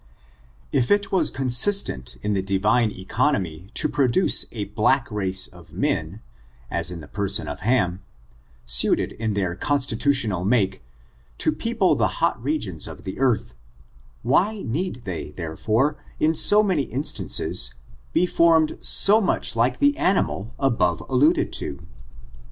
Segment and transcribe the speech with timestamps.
[0.71, 5.73] If it was consistent in the Divine economy to pro duce a black race of
[5.73, 6.21] men,
[6.71, 8.01] as in the person of Ham,
[8.65, 10.81] suited in their constitutional make,
[11.37, 13.53] to people the hot regions of the earth,
[14.23, 17.75] why need they, therefore, in so many instances,
[18.11, 21.85] be formed so much like the animal above alluded to?